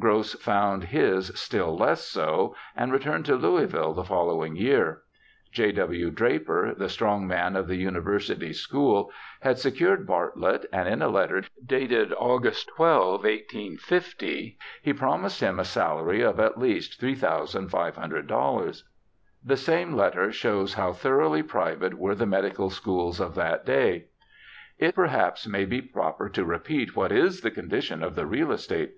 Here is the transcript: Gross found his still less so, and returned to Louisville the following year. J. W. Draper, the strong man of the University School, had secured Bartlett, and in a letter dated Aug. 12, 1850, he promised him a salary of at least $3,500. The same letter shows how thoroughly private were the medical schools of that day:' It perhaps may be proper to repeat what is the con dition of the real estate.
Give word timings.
Gross 0.00 0.34
found 0.34 0.82
his 0.82 1.28
still 1.38 1.76
less 1.76 2.04
so, 2.04 2.56
and 2.74 2.92
returned 2.92 3.24
to 3.26 3.36
Louisville 3.36 3.94
the 3.94 4.02
following 4.02 4.56
year. 4.56 5.02
J. 5.52 5.70
W. 5.70 6.10
Draper, 6.10 6.74
the 6.74 6.88
strong 6.88 7.24
man 7.24 7.54
of 7.54 7.68
the 7.68 7.76
University 7.76 8.52
School, 8.52 9.12
had 9.42 9.60
secured 9.60 10.04
Bartlett, 10.04 10.66
and 10.72 10.88
in 10.88 11.02
a 11.02 11.08
letter 11.08 11.44
dated 11.64 12.10
Aug. 12.20 12.66
12, 12.66 13.10
1850, 13.22 14.58
he 14.82 14.92
promised 14.92 15.40
him 15.40 15.60
a 15.60 15.64
salary 15.64 16.20
of 16.20 16.40
at 16.40 16.58
least 16.58 17.00
$3,500. 17.00 18.82
The 19.44 19.56
same 19.56 19.92
letter 19.94 20.32
shows 20.32 20.74
how 20.74 20.92
thoroughly 20.94 21.44
private 21.44 21.94
were 21.94 22.16
the 22.16 22.26
medical 22.26 22.70
schools 22.70 23.20
of 23.20 23.36
that 23.36 23.64
day:' 23.64 24.06
It 24.80 24.96
perhaps 24.96 25.46
may 25.46 25.64
be 25.64 25.80
proper 25.80 26.28
to 26.30 26.44
repeat 26.44 26.96
what 26.96 27.12
is 27.12 27.42
the 27.42 27.52
con 27.52 27.68
dition 27.68 28.02
of 28.04 28.16
the 28.16 28.26
real 28.26 28.50
estate. 28.50 28.94